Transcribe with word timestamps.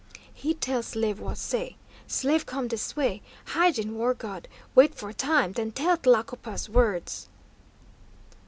"He 0.33 0.55
tell 0.55 0.81
slave 0.81 1.19
what 1.19 1.37
say. 1.37 1.75
Slave 2.07 2.47
come 2.47 2.67
dis 2.67 2.95
way. 2.95 3.21
Hide 3.49 3.77
in 3.77 3.93
War 3.93 4.15
God. 4.15 4.47
Wait 4.73 4.95
for 4.95 5.13
time, 5.13 5.51
den 5.51 5.69
tell 5.73 5.95
Tlacopa's 5.95 6.67
words!" 6.67 7.29